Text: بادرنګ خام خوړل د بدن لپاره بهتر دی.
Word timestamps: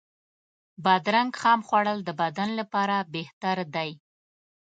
بادرنګ 0.83 1.31
خام 1.41 1.59
خوړل 1.67 1.99
د 2.03 2.09
بدن 2.21 2.49
لپاره 2.59 2.95
بهتر 3.13 3.57
دی. 3.75 3.91